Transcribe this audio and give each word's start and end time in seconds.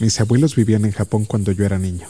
Mis 0.00 0.18
abuelos 0.18 0.56
vivían 0.56 0.86
en 0.86 0.92
Japón 0.92 1.26
cuando 1.26 1.52
yo 1.52 1.66
era 1.66 1.78
niño. 1.78 2.08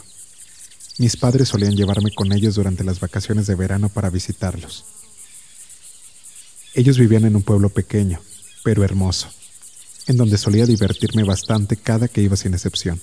Mis 0.97 1.17
padres 1.17 1.49
solían 1.49 1.75
llevarme 1.75 2.11
con 2.15 2.31
ellos 2.31 2.55
durante 2.55 2.85
las 2.85 3.01
vacaciones 3.01 3.47
de 3.47 3.55
verano 3.55 3.89
para 3.89 4.09
visitarlos. 4.09 4.85
Ellos 6.73 6.97
vivían 6.97 7.25
en 7.25 7.35
un 7.35 7.43
pueblo 7.43 7.67
pequeño, 7.67 8.21
pero 8.63 8.85
hermoso, 8.85 9.27
en 10.07 10.15
donde 10.15 10.37
solía 10.37 10.65
divertirme 10.65 11.25
bastante 11.25 11.75
cada 11.75 12.07
que 12.07 12.21
iba 12.21 12.37
sin 12.37 12.53
excepción. 12.53 13.01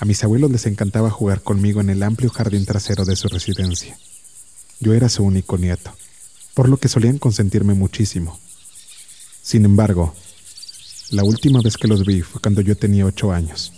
A 0.00 0.04
mis 0.04 0.22
abuelos 0.22 0.50
les 0.50 0.66
encantaba 0.66 1.08
jugar 1.08 1.40
conmigo 1.42 1.80
en 1.80 1.88
el 1.88 2.02
amplio 2.02 2.28
jardín 2.28 2.66
trasero 2.66 3.06
de 3.06 3.16
su 3.16 3.28
residencia. 3.28 3.98
Yo 4.80 4.92
era 4.92 5.08
su 5.08 5.24
único 5.24 5.56
nieto, 5.56 5.96
por 6.52 6.68
lo 6.68 6.76
que 6.76 6.88
solían 6.88 7.16
consentirme 7.16 7.72
muchísimo. 7.72 8.38
Sin 9.40 9.64
embargo, 9.64 10.14
la 11.14 11.22
última 11.22 11.60
vez 11.60 11.76
que 11.76 11.86
los 11.86 12.04
vi 12.04 12.22
fue 12.22 12.40
cuando 12.40 12.60
yo 12.60 12.76
tenía 12.76 13.06
ocho 13.06 13.32
años, 13.32 13.72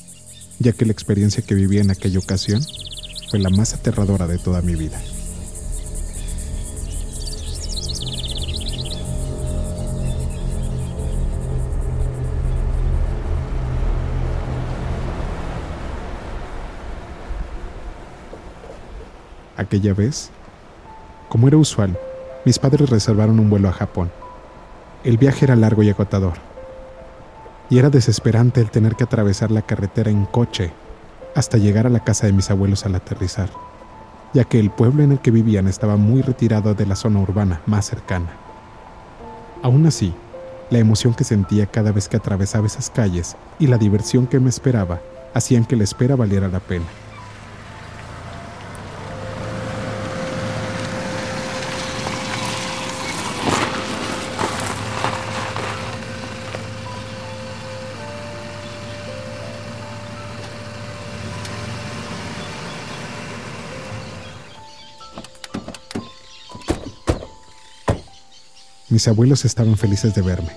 ya 0.59 0.73
que 0.73 0.87
la 0.87 0.93
experiencia 0.93 1.45
que 1.45 1.55
viví 1.55 1.77
en 1.77 1.91
aquella 1.91 2.19
ocasión 2.19 2.63
fue 3.29 3.39
la 3.39 3.51
más 3.51 3.75
aterradora 3.75 4.27
de 4.27 4.39
toda 4.39 4.63
mi 4.63 4.75
vida. 4.75 4.99
Aquella 19.59 19.93
vez, 19.93 20.31
como 21.29 21.49
era 21.49 21.59
usual, 21.59 21.99
mis 22.47 22.59
padres 22.59 22.89
reservaron 22.89 23.39
un 23.39 23.51
vuelo 23.51 23.69
a 23.69 23.73
Japón. 23.73 24.11
El 25.05 25.19
viaje 25.19 25.45
era 25.45 25.55
largo 25.55 25.83
y 25.83 25.91
agotador, 25.91 26.56
y 27.69 27.79
era 27.79 27.91
desesperante 27.91 28.61
el 28.61 28.71
tener 28.71 28.95
que 28.97 29.05
atravesar 29.05 29.51
la 29.51 29.63
carretera 29.63 30.11
en 30.11 30.25
coche 30.27 30.73
hasta 31.35 31.59
llegar 31.59 31.87
a 31.87 31.91
la 31.91 32.05
casa 32.05 32.27
de 32.27 32.33
mis 32.33 32.51
abuelos 32.51 32.87
al 32.87 32.95
aterrizar, 32.95 33.51
ya 34.33 34.45
que 34.45 34.59
el 34.59 34.71
pueblo 34.71 35.03
en 35.03 35.13
el 35.13 35.19
que 35.19 35.31
vivían 35.31 35.69
estaba 35.69 35.97
muy 35.97 36.23
retirado 36.23 36.75
de 36.75 36.87
la 36.87 36.97
zona 36.97 37.21
urbana 37.21 37.61
más 37.67 37.87
cercana. 37.87 38.31
Aún 39.63 39.87
así, 39.87 40.15
la 40.71 40.79
emoción 40.79 41.15
que 41.15 41.25
sentía 41.25 41.67
cada 41.67 41.93
vez 41.93 42.09
que 42.09 42.17
atravesaba 42.17 42.67
esas 42.67 42.91
calles 42.91 43.37
y 43.59 43.67
la 43.67 43.79
diversión 43.79 44.27
que 44.27 44.41
me 44.41 44.51
esperaba 44.51 45.01
hacían 45.35 45.65
que 45.65 45.77
la 45.77 45.85
espera 45.85 46.17
valiera 46.17 46.49
la 46.49 46.61
pena. 46.61 46.87
Mis 68.97 69.09
abuelos 69.09 69.45
estaban 69.45 69.77
felices 69.77 70.15
de 70.15 70.23
verme, 70.23 70.53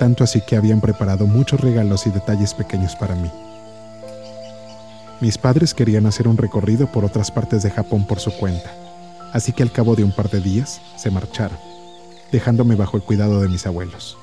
tanto 0.00 0.24
así 0.24 0.40
que 0.40 0.56
habían 0.56 0.80
preparado 0.80 1.28
muchos 1.28 1.60
regalos 1.60 2.08
y 2.08 2.10
detalles 2.10 2.52
pequeños 2.52 2.96
para 2.96 3.14
mí. 3.14 3.30
Mis 5.20 5.38
padres 5.38 5.74
querían 5.74 6.04
hacer 6.06 6.26
un 6.26 6.36
recorrido 6.36 6.90
por 6.90 7.04
otras 7.04 7.30
partes 7.30 7.62
de 7.62 7.70
Japón 7.70 8.04
por 8.04 8.18
su 8.18 8.32
cuenta, 8.32 8.74
así 9.32 9.52
que 9.52 9.62
al 9.62 9.70
cabo 9.70 9.94
de 9.94 10.02
un 10.02 10.10
par 10.10 10.28
de 10.28 10.40
días 10.40 10.80
se 10.96 11.12
marcharon, 11.12 11.56
dejándome 12.32 12.74
bajo 12.74 12.96
el 12.96 13.04
cuidado 13.04 13.40
de 13.40 13.48
mis 13.48 13.64
abuelos. 13.64 14.18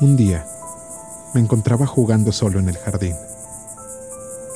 Un 0.00 0.16
día, 0.16 0.44
me 1.34 1.40
encontraba 1.40 1.86
jugando 1.86 2.32
solo 2.32 2.58
en 2.58 2.68
el 2.68 2.78
jardín. 2.78 3.14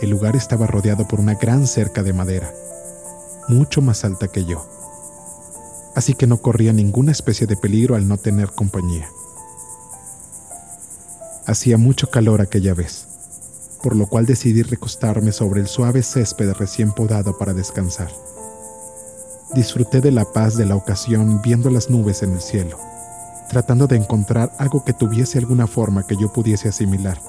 El 0.01 0.11
lugar 0.11 0.35
estaba 0.35 0.67
rodeado 0.67 1.07
por 1.07 1.21
una 1.21 1.35
gran 1.35 1.69
cerca 1.69 2.03
de 2.03 2.13
madera, 2.13 2.53
mucho 3.47 3.81
más 3.83 4.05
alta 4.05 4.27
que 4.27 4.45
yo 4.45 4.82
así 5.95 6.15
que 6.15 6.27
no 6.27 6.39
corría 6.39 6.73
ninguna 6.73 7.13
especie 7.13 7.47
de 7.47 7.57
peligro 7.57 7.95
al 7.95 8.09
no 8.09 8.17
tener 8.19 8.53
compañía. 8.53 9.09
Hacía 11.47 11.77
mucho 11.77 12.11
calor 12.11 12.41
aquella 12.41 12.75
vez, 12.75 13.07
por 13.83 13.97
lo 13.97 14.07
cual 14.07 14.27
decidí 14.27 14.63
recostarme 14.63 15.33
sobre 15.33 15.61
el 15.61 15.67
suave 15.67 16.03
césped 16.03 16.53
recién 16.53 16.93
podado 16.93 17.37
para 17.37 17.53
descansar. 17.53 18.11
Disfruté 19.55 20.01
de 20.01 20.13
la 20.13 20.25
paz 20.25 20.57
de 20.57 20.67
la 20.67 20.77
ocasión 20.77 21.43
viendo 21.43 21.69
las 21.69 21.91
nubes 21.91 22.23
en 22.23 22.33
el 22.33 22.41
cielo, 22.41 22.79
tratando 23.51 23.87
de 23.87 23.97
encontrar 23.97 24.53
algo 24.59 24.85
que 24.85 24.93
tuviese 24.93 25.39
alguna 25.39 25.67
forma 25.67 26.07
que 26.07 26.17
yo 26.17 26.33
pudiese 26.33 26.69
asimilar, 26.69 27.21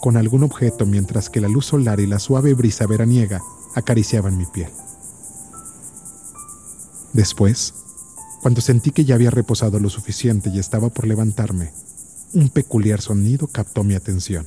con 0.00 0.16
algún 0.16 0.42
objeto 0.42 0.86
mientras 0.86 1.28
que 1.28 1.40
la 1.40 1.48
luz 1.48 1.66
solar 1.66 2.00
y 2.00 2.06
la 2.06 2.18
suave 2.18 2.54
brisa 2.54 2.86
veraniega 2.86 3.42
acariciaban 3.74 4.38
mi 4.38 4.46
piel. 4.46 4.70
Después, 7.12 7.74
cuando 8.46 8.60
sentí 8.60 8.92
que 8.92 9.04
ya 9.04 9.16
había 9.16 9.32
reposado 9.32 9.80
lo 9.80 9.90
suficiente 9.90 10.50
y 10.50 10.60
estaba 10.60 10.88
por 10.88 11.08
levantarme, 11.08 11.72
un 12.32 12.48
peculiar 12.48 13.00
sonido 13.00 13.48
captó 13.48 13.82
mi 13.82 13.94
atención. 13.94 14.46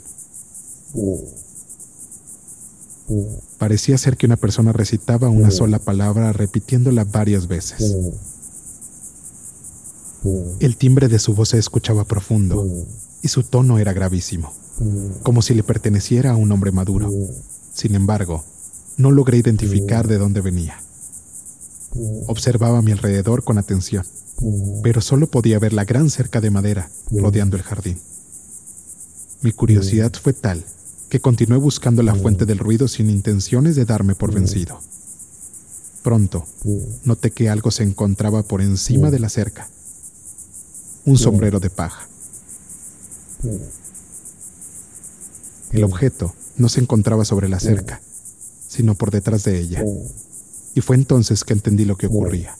Parecía 3.57 3.97
ser 3.97 4.15
que 4.15 4.25
una 4.25 4.37
persona 4.37 4.71
recitaba 4.71 5.27
una 5.27 5.51
sola 5.51 5.79
palabra 5.79 6.31
repitiéndola 6.31 7.03
varias 7.03 7.49
veces. 7.49 7.93
El 10.61 10.77
timbre 10.77 11.09
de 11.09 11.19
su 11.19 11.35
voz 11.35 11.49
se 11.49 11.57
escuchaba 11.57 12.05
profundo 12.05 12.65
y 13.21 13.27
su 13.27 13.43
tono 13.43 13.79
era 13.79 13.91
gravísimo, 13.91 14.53
como 15.23 15.41
si 15.41 15.53
le 15.55 15.63
perteneciera 15.63 16.31
a 16.31 16.37
un 16.37 16.49
hombre 16.53 16.71
maduro. 16.71 17.11
Sin 17.73 17.95
embargo, 17.95 18.45
no 18.95 19.11
logré 19.11 19.39
identificar 19.39 20.07
de 20.07 20.17
dónde 20.17 20.39
venía. 20.39 20.81
Observaba 22.27 22.79
a 22.79 22.81
mi 22.81 22.91
alrededor 22.91 23.43
con 23.43 23.57
atención, 23.57 24.05
pero 24.83 25.01
solo 25.01 25.27
podía 25.27 25.59
ver 25.59 25.73
la 25.73 25.85
gran 25.85 26.09
cerca 26.09 26.39
de 26.39 26.51
madera 26.51 26.89
rodeando 27.11 27.57
el 27.57 27.63
jardín. 27.63 27.99
Mi 29.41 29.51
curiosidad 29.51 30.11
fue 30.21 30.33
tal 30.33 30.63
que 31.09 31.19
continué 31.19 31.57
buscando 31.57 32.03
la 32.03 32.13
fuente 32.13 32.45
del 32.45 32.59
ruido 32.59 32.87
sin 32.87 33.09
intenciones 33.09 33.75
de 33.75 33.85
darme 33.85 34.13
por 34.13 34.31
vencido. 34.31 34.79
Pronto, 36.03 36.45
noté 37.03 37.31
que 37.31 37.49
algo 37.49 37.71
se 37.71 37.83
encontraba 37.83 38.43
por 38.43 38.61
encima 38.61 39.09
de 39.09 39.19
la 39.19 39.29
cerca. 39.29 39.67
Un 41.05 41.17
sombrero 41.17 41.59
de 41.59 41.69
paja. 41.69 42.07
El 45.71 45.83
objeto 45.83 46.33
no 46.57 46.69
se 46.69 46.81
encontraba 46.81 47.25
sobre 47.25 47.49
la 47.49 47.59
cerca, 47.59 48.01
sino 48.67 48.95
por 48.95 49.09
detrás 49.09 49.43
de 49.43 49.59
ella 49.59 49.83
y 50.75 50.81
fue 50.81 50.95
entonces 50.95 51.43
que 51.43 51.53
entendí 51.53 51.85
lo 51.85 51.97
que 51.97 52.07
ocurría. 52.07 52.55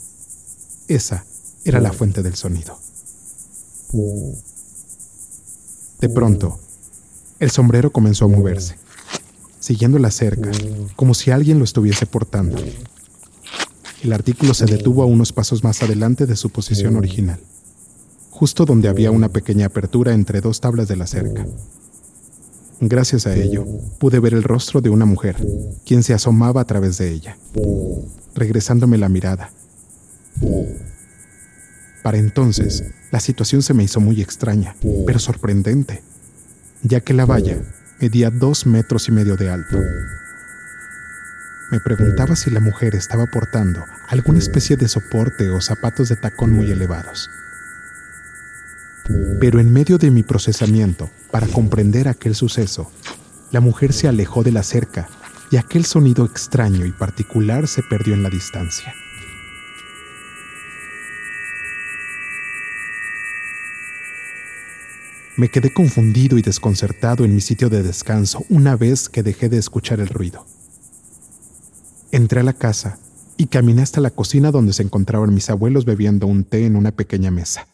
Esa 0.87 1.25
era 1.63 1.79
la 1.79 1.93
fuente 1.93 2.23
del 2.23 2.35
sonido. 2.35 2.77
De 5.99 6.09
pronto, 6.09 6.59
el 7.39 7.51
sombrero 7.51 7.91
comenzó 7.91 8.25
a 8.25 8.29
moverse, 8.29 8.75
siguiendo 9.59 9.99
la 9.99 10.11
cerca, 10.11 10.51
como 10.95 11.13
si 11.13 11.31
alguien 11.31 11.59
lo 11.59 11.65
estuviese 11.65 12.05
portando. 12.05 12.57
El 14.01 14.13
artículo 14.13 14.53
se 14.53 14.65
detuvo 14.65 15.03
a 15.03 15.05
unos 15.05 15.33
pasos 15.33 15.63
más 15.63 15.83
adelante 15.83 16.25
de 16.25 16.35
su 16.35 16.49
posición 16.49 16.95
original, 16.95 17.39
justo 18.29 18.65
donde 18.65 18.87
había 18.87 19.11
una 19.11 19.29
pequeña 19.29 19.65
apertura 19.65 20.13
entre 20.13 20.41
dos 20.41 20.61
tablas 20.61 20.87
de 20.87 20.95
la 20.95 21.07
cerca. 21.07 21.45
Gracias 22.81 23.27
a 23.27 23.35
ello, 23.35 23.65
pude 23.99 24.19
ver 24.19 24.33
el 24.33 24.43
rostro 24.43 24.79
de 24.79 24.89
una 24.89 25.05
mujer, 25.05 25.35
quien 25.85 26.01
se 26.01 26.13
asomaba 26.13 26.61
a 26.61 26.65
través 26.65 26.97
de 26.97 27.11
ella, 27.11 27.37
regresándome 28.35 28.97
la 28.97 29.09
mirada. 29.09 29.51
Para 32.03 32.17
entonces, 32.17 32.85
la 33.11 33.19
situación 33.19 33.61
se 33.61 33.73
me 33.73 33.83
hizo 33.83 33.99
muy 33.99 34.21
extraña, 34.21 34.75
pero 35.05 35.19
sorprendente, 35.19 36.01
ya 36.81 37.01
que 37.01 37.13
la 37.13 37.25
valla 37.25 37.57
medía 37.99 38.29
dos 38.29 38.65
metros 38.65 39.09
y 39.09 39.11
medio 39.11 39.35
de 39.35 39.49
alto. 39.49 39.77
Me 41.71 41.81
preguntaba 41.81 42.37
si 42.37 42.49
la 42.49 42.61
mujer 42.61 42.95
estaba 42.95 43.25
portando 43.25 43.83
alguna 44.07 44.39
especie 44.39 44.77
de 44.77 44.87
soporte 44.87 45.49
o 45.49 45.59
zapatos 45.59 46.07
de 46.07 46.15
tacón 46.15 46.53
muy 46.53 46.71
elevados. 46.71 47.29
Pero 49.39 49.59
en 49.59 49.71
medio 49.71 49.97
de 49.97 50.11
mi 50.11 50.23
procesamiento, 50.23 51.09
para 51.31 51.47
comprender 51.47 52.07
aquel 52.07 52.35
suceso, 52.35 52.91
la 53.51 53.59
mujer 53.59 53.93
se 53.93 54.07
alejó 54.07 54.43
de 54.43 54.51
la 54.51 54.63
cerca 54.63 55.07
y 55.51 55.57
aquel 55.57 55.85
sonido 55.85 56.25
extraño 56.25 56.85
y 56.85 56.91
particular 56.91 57.67
se 57.67 57.81
perdió 57.83 58.13
en 58.13 58.23
la 58.23 58.29
distancia. 58.29 58.93
Me 65.37 65.49
quedé 65.49 65.73
confundido 65.73 66.37
y 66.37 66.41
desconcertado 66.41 67.23
en 67.23 67.33
mi 67.33 67.39
sitio 67.39 67.69
de 67.69 67.81
descanso 67.81 68.45
una 68.49 68.75
vez 68.75 69.07
que 69.07 69.23
dejé 69.23 69.47
de 69.47 69.57
escuchar 69.57 70.01
el 70.01 70.09
ruido. 70.09 70.45
Entré 72.11 72.41
a 72.41 72.43
la 72.43 72.53
casa 72.53 72.99
y 73.37 73.45
caminé 73.45 73.81
hasta 73.81 74.01
la 74.01 74.09
cocina 74.09 74.51
donde 74.51 74.73
se 74.73 74.83
encontraban 74.83 75.33
mis 75.33 75.49
abuelos 75.49 75.85
bebiendo 75.85 76.27
un 76.27 76.43
té 76.43 76.65
en 76.65 76.75
una 76.75 76.91
pequeña 76.91 77.31
mesa. 77.31 77.67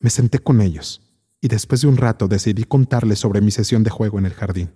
Me 0.00 0.08
senté 0.08 0.38
con 0.38 0.62
ellos 0.62 1.02
y 1.42 1.48
después 1.48 1.82
de 1.82 1.88
un 1.88 1.98
rato 1.98 2.26
decidí 2.26 2.64
contarle 2.64 3.16
sobre 3.16 3.40
mi 3.40 3.50
sesión 3.50 3.82
de 3.82 3.90
juego 3.90 4.18
en 4.18 4.26
el 4.26 4.32
jardín, 4.32 4.72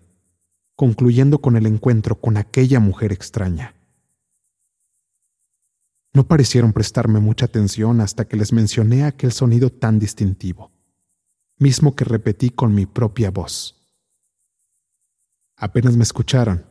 concluyendo 0.77 1.41
con 1.41 1.57
el 1.57 1.67
encuentro 1.67 2.21
con 2.21 2.37
aquella 2.37 2.79
mujer 2.79 3.13
extraña. 3.13 3.75
No 6.13 6.29
parecieron 6.29 6.73
prestarme 6.73 7.21
mucha 7.21 7.47
atención 7.47 8.01
hasta 8.01 8.27
que 8.27 8.37
les 8.37 8.53
mencioné 8.53 9.05
aquel 9.05 9.33
sonido 9.33 9.71
tan 9.71 9.99
distintivo, 9.99 10.71
mismo 11.59 11.97
que 11.97 12.05
repetí 12.05 12.51
con 12.51 12.75
mi 12.75 12.87
propia 12.87 13.31
voz. 13.31 13.81
Apenas 15.57 15.97
me 15.97 16.05
escucharon, 16.05 16.67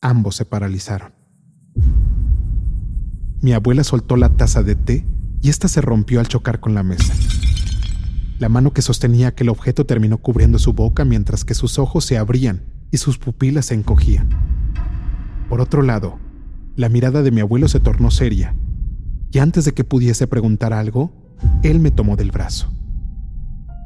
ambos 0.00 0.36
se 0.36 0.44
paralizaron. 0.44 1.12
Mi 3.40 3.52
abuela 3.54 3.84
soltó 3.84 4.16
la 4.16 4.36
taza 4.36 4.62
de 4.62 4.74
té 4.74 5.06
y 5.40 5.48
ésta 5.48 5.68
se 5.68 5.80
rompió 5.80 6.20
al 6.20 6.28
chocar 6.28 6.60
con 6.60 6.74
la 6.74 6.82
mesa. 6.82 7.14
La 8.38 8.50
mano 8.50 8.72
que 8.74 8.82
sostenía 8.82 9.28
aquel 9.28 9.48
objeto 9.48 9.86
terminó 9.86 10.18
cubriendo 10.18 10.58
su 10.58 10.74
boca 10.74 11.06
mientras 11.06 11.44
que 11.44 11.54
sus 11.54 11.78
ojos 11.78 12.04
se 12.04 12.18
abrían 12.18 12.64
y 12.90 12.98
sus 12.98 13.16
pupilas 13.16 13.66
se 13.66 13.74
encogían. 13.74 14.28
Por 15.48 15.62
otro 15.62 15.80
lado, 15.80 16.18
la 16.74 16.90
mirada 16.90 17.22
de 17.22 17.30
mi 17.30 17.40
abuelo 17.40 17.66
se 17.68 17.80
tornó 17.80 18.10
seria, 18.10 18.54
y 19.32 19.38
antes 19.38 19.64
de 19.64 19.72
que 19.72 19.84
pudiese 19.84 20.26
preguntar 20.26 20.74
algo, 20.74 21.12
él 21.62 21.80
me 21.80 21.90
tomó 21.90 22.16
del 22.16 22.30
brazo. 22.30 22.70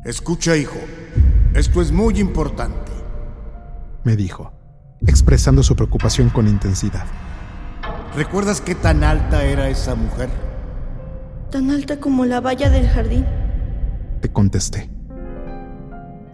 Escucha, 0.04 0.56
hijo, 0.56 0.78
esto 1.54 1.80
es 1.80 1.92
muy 1.92 2.18
importante, 2.18 2.90
me 4.02 4.16
dijo, 4.16 4.52
expresando 5.06 5.62
su 5.62 5.76
preocupación 5.76 6.28
con 6.28 6.48
intensidad. 6.48 7.04
¿Recuerdas 8.16 8.60
qué 8.60 8.74
tan 8.74 9.04
alta 9.04 9.44
era 9.44 9.68
esa 9.68 9.94
mujer? 9.94 10.28
Tan 11.52 11.70
alta 11.70 12.00
como 12.00 12.24
la 12.24 12.40
valla 12.40 12.68
del 12.68 12.88
jardín 12.88 13.24
te 14.20 14.30
contesté, 14.30 14.90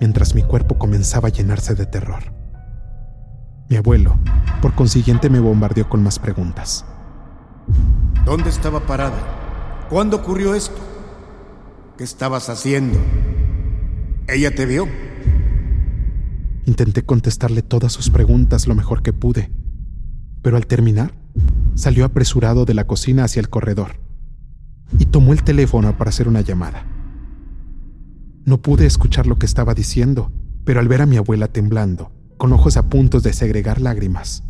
mientras 0.00 0.34
mi 0.34 0.42
cuerpo 0.42 0.76
comenzaba 0.78 1.28
a 1.28 1.32
llenarse 1.32 1.74
de 1.74 1.86
terror. 1.86 2.34
Mi 3.68 3.76
abuelo, 3.76 4.18
por 4.62 4.74
consiguiente, 4.74 5.30
me 5.30 5.40
bombardeó 5.40 5.88
con 5.88 6.02
más 6.02 6.18
preguntas. 6.18 6.84
¿Dónde 8.24 8.50
estaba 8.50 8.80
parada? 8.80 9.86
¿Cuándo 9.88 10.18
ocurrió 10.18 10.54
esto? 10.54 10.78
¿Qué 11.96 12.04
estabas 12.04 12.48
haciendo? 12.48 12.98
¿Ella 14.28 14.54
te 14.54 14.66
vio? 14.66 14.86
Intenté 16.64 17.04
contestarle 17.04 17.62
todas 17.62 17.92
sus 17.92 18.10
preguntas 18.10 18.66
lo 18.66 18.74
mejor 18.74 19.02
que 19.02 19.12
pude, 19.12 19.50
pero 20.42 20.56
al 20.56 20.66
terminar, 20.66 21.14
salió 21.74 22.04
apresurado 22.04 22.64
de 22.64 22.74
la 22.74 22.86
cocina 22.86 23.24
hacia 23.24 23.40
el 23.40 23.48
corredor 23.48 24.00
y 24.98 25.06
tomó 25.06 25.32
el 25.32 25.42
teléfono 25.42 25.96
para 25.96 26.10
hacer 26.10 26.28
una 26.28 26.40
llamada. 26.40 26.84
No 28.46 28.58
pude 28.58 28.86
escuchar 28.86 29.26
lo 29.26 29.40
que 29.40 29.44
estaba 29.44 29.74
diciendo, 29.74 30.30
pero 30.64 30.78
al 30.78 30.86
ver 30.86 31.02
a 31.02 31.06
mi 31.06 31.16
abuela 31.16 31.48
temblando, 31.48 32.12
con 32.36 32.52
ojos 32.52 32.76
a 32.76 32.88
punto 32.88 33.18
de 33.18 33.32
segregar 33.32 33.80
lágrimas, 33.80 34.44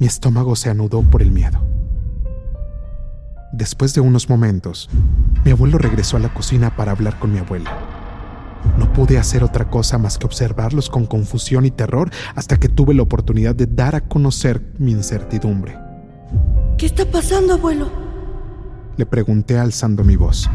mi 0.00 0.06
estómago 0.06 0.56
se 0.56 0.70
anudó 0.70 1.02
por 1.02 1.20
el 1.20 1.32
miedo. 1.32 1.60
Después 3.52 3.92
de 3.92 4.00
unos 4.00 4.30
momentos, 4.30 4.88
mi 5.44 5.50
abuelo 5.50 5.76
regresó 5.76 6.16
a 6.16 6.20
la 6.20 6.32
cocina 6.32 6.76
para 6.76 6.92
hablar 6.92 7.18
con 7.18 7.30
mi 7.30 7.38
abuela. 7.38 7.76
No 8.78 8.90
pude 8.94 9.18
hacer 9.18 9.44
otra 9.44 9.68
cosa 9.68 9.98
más 9.98 10.16
que 10.16 10.24
observarlos 10.24 10.88
con 10.88 11.04
confusión 11.04 11.66
y 11.66 11.70
terror 11.70 12.10
hasta 12.36 12.56
que 12.56 12.70
tuve 12.70 12.94
la 12.94 13.02
oportunidad 13.02 13.54
de 13.54 13.66
dar 13.66 13.96
a 13.96 14.00
conocer 14.00 14.72
mi 14.78 14.92
incertidumbre. 14.92 15.76
¿Qué 16.78 16.86
está 16.86 17.04
pasando, 17.04 17.52
abuelo? 17.52 17.90
Le 18.96 19.04
pregunté 19.04 19.58
alzando 19.58 20.04
mi 20.04 20.16
voz 20.16 20.48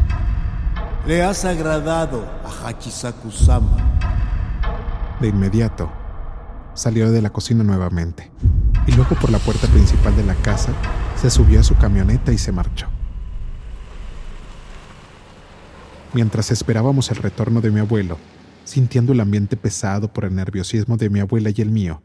le 1.06 1.22
has 1.22 1.44
agradado 1.44 2.24
a 2.44 2.68
Hachisaku-sama. 2.68 3.76
De 5.20 5.28
inmediato, 5.28 5.90
salió 6.74 7.10
de 7.10 7.22
la 7.22 7.30
cocina 7.30 7.64
nuevamente 7.64 8.30
y 8.86 8.92
luego 8.92 9.16
por 9.16 9.30
la 9.30 9.38
puerta 9.38 9.66
principal 9.68 10.16
de 10.16 10.24
la 10.24 10.34
casa 10.36 10.72
se 11.16 11.30
subió 11.30 11.60
a 11.60 11.64
su 11.64 11.76
camioneta 11.76 12.32
y 12.32 12.38
se 12.38 12.52
marchó. 12.52 12.86
Mientras 16.14 16.50
esperábamos 16.50 17.10
el 17.10 17.16
retorno 17.16 17.60
de 17.60 17.70
mi 17.70 17.80
abuelo, 17.80 18.18
sintiendo 18.64 19.12
el 19.12 19.20
ambiente 19.20 19.56
pesado 19.56 20.12
por 20.12 20.24
el 20.24 20.34
nerviosismo 20.34 20.96
de 20.96 21.10
mi 21.10 21.20
abuela 21.20 21.50
y 21.54 21.60
el 21.62 21.70
mío, 21.70 22.02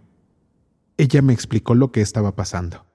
ella 0.97 1.21
me 1.21 1.33
explicó 1.33 1.75
lo 1.75 1.91
que 1.91 2.01
estaba 2.01 2.35
pasando. 2.35 2.86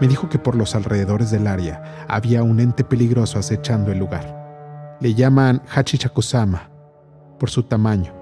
Me 0.00 0.08
dijo 0.08 0.28
que 0.28 0.38
por 0.38 0.54
los 0.54 0.74
alrededores 0.74 1.30
del 1.30 1.46
área 1.46 2.06
había 2.08 2.42
un 2.42 2.60
ente 2.60 2.84
peligroso 2.84 3.38
acechando 3.38 3.90
el 3.92 3.98
lugar. 3.98 4.96
Le 5.00 5.14
llaman 5.14 5.62
Hachichakusama 5.74 6.70
por 7.38 7.50
su 7.50 7.62
tamaño. 7.64 8.12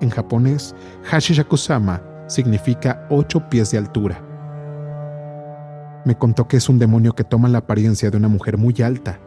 En 0.00 0.10
japonés, 0.10 0.74
Hachichakusama 1.10 2.02
significa 2.26 3.06
ocho 3.10 3.48
pies 3.48 3.70
de 3.70 3.78
altura. 3.78 4.22
Me 6.04 6.16
contó 6.16 6.46
que 6.46 6.58
es 6.58 6.68
un 6.68 6.78
demonio 6.78 7.14
que 7.14 7.24
toma 7.24 7.48
la 7.48 7.58
apariencia 7.58 8.10
de 8.10 8.16
una 8.16 8.28
mujer 8.28 8.56
muy 8.58 8.74
alta 8.82 9.18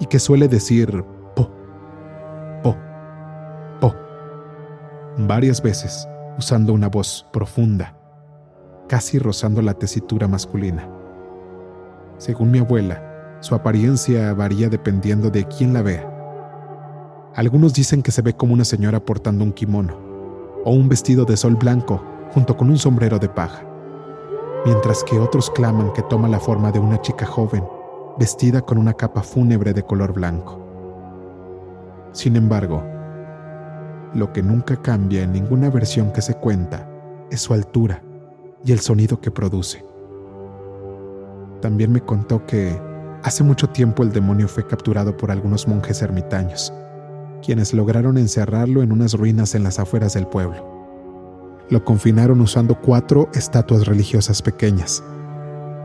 y 0.00 0.06
que 0.06 0.18
suele 0.18 0.48
decir 0.48 1.04
po, 1.36 1.50
po, 2.62 2.76
po, 3.80 3.94
varias 5.18 5.62
veces 5.62 6.08
usando 6.38 6.72
una 6.72 6.88
voz 6.88 7.26
profunda, 7.32 7.96
casi 8.88 9.18
rozando 9.18 9.62
la 9.62 9.74
tesitura 9.74 10.26
masculina. 10.26 10.93
Según 12.24 12.50
mi 12.50 12.58
abuela, 12.58 13.02
su 13.40 13.54
apariencia 13.54 14.32
varía 14.32 14.70
dependiendo 14.70 15.28
de 15.28 15.44
quién 15.44 15.74
la 15.74 15.82
vea. 15.82 16.10
Algunos 17.34 17.74
dicen 17.74 18.02
que 18.02 18.12
se 18.12 18.22
ve 18.22 18.32
como 18.32 18.54
una 18.54 18.64
señora 18.64 18.98
portando 18.98 19.44
un 19.44 19.52
kimono 19.52 19.94
o 20.64 20.70
un 20.70 20.88
vestido 20.88 21.26
de 21.26 21.36
sol 21.36 21.56
blanco 21.56 22.02
junto 22.32 22.56
con 22.56 22.70
un 22.70 22.78
sombrero 22.78 23.18
de 23.18 23.28
paja, 23.28 23.62
mientras 24.64 25.04
que 25.04 25.18
otros 25.18 25.50
claman 25.50 25.92
que 25.92 26.00
toma 26.04 26.26
la 26.26 26.40
forma 26.40 26.72
de 26.72 26.78
una 26.78 26.98
chica 27.02 27.26
joven 27.26 27.62
vestida 28.18 28.62
con 28.62 28.78
una 28.78 28.94
capa 28.94 29.22
fúnebre 29.22 29.74
de 29.74 29.82
color 29.82 30.14
blanco. 30.14 30.66
Sin 32.12 32.36
embargo, 32.36 32.82
lo 34.14 34.32
que 34.32 34.42
nunca 34.42 34.80
cambia 34.80 35.24
en 35.24 35.32
ninguna 35.32 35.68
versión 35.68 36.10
que 36.10 36.22
se 36.22 36.32
cuenta 36.32 36.88
es 37.30 37.42
su 37.42 37.52
altura 37.52 38.02
y 38.64 38.72
el 38.72 38.80
sonido 38.80 39.20
que 39.20 39.30
produce. 39.30 39.84
También 41.64 41.92
me 41.92 42.02
contó 42.02 42.44
que 42.44 42.78
hace 43.22 43.42
mucho 43.42 43.70
tiempo 43.70 44.02
el 44.02 44.12
demonio 44.12 44.48
fue 44.48 44.66
capturado 44.66 45.16
por 45.16 45.30
algunos 45.30 45.66
monjes 45.66 46.02
ermitaños, 46.02 46.74
quienes 47.42 47.72
lograron 47.72 48.18
encerrarlo 48.18 48.82
en 48.82 48.92
unas 48.92 49.14
ruinas 49.14 49.54
en 49.54 49.62
las 49.62 49.78
afueras 49.78 50.12
del 50.12 50.26
pueblo. 50.26 51.64
Lo 51.70 51.82
confinaron 51.82 52.42
usando 52.42 52.78
cuatro 52.78 53.30
estatuas 53.32 53.86
religiosas 53.86 54.42
pequeñas, 54.42 55.02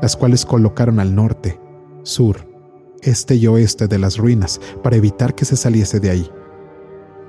las 0.01 0.17
cuales 0.17 0.45
colocaron 0.45 0.99
al 0.99 1.15
norte, 1.15 1.61
sur, 2.03 2.45
este 3.01 3.35
y 3.35 3.47
oeste 3.47 3.87
de 3.87 3.99
las 3.99 4.17
ruinas 4.17 4.59
para 4.83 4.97
evitar 4.97 5.33
que 5.33 5.45
se 5.45 5.55
saliese 5.55 6.01
de 6.01 6.09
ahí. 6.09 6.29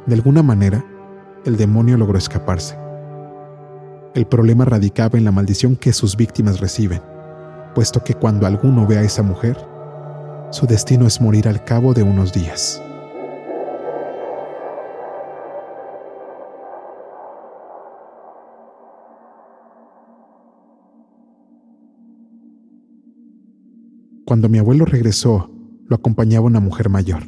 De 0.06 0.14
alguna 0.16 0.42
manera, 0.42 0.84
el 1.44 1.56
demonio 1.56 1.96
logró 1.96 2.18
escaparse. 2.18 2.76
El 4.16 4.26
problema 4.26 4.64
radicaba 4.64 5.18
en 5.18 5.24
la 5.24 5.30
maldición 5.30 5.76
que 5.76 5.92
sus 5.92 6.16
víctimas 6.16 6.58
reciben 6.58 7.00
puesto 7.74 8.02
que 8.02 8.14
cuando 8.14 8.46
alguno 8.46 8.86
ve 8.86 8.98
a 8.98 9.02
esa 9.02 9.22
mujer, 9.22 9.56
su 10.50 10.66
destino 10.66 11.06
es 11.06 11.20
morir 11.20 11.48
al 11.48 11.64
cabo 11.64 11.94
de 11.94 12.02
unos 12.02 12.32
días. 12.32 12.82
Cuando 24.24 24.48
mi 24.48 24.58
abuelo 24.58 24.84
regresó, 24.84 25.50
lo 25.86 25.96
acompañaba 25.96 26.46
una 26.46 26.60
mujer 26.60 26.88
mayor, 26.88 27.24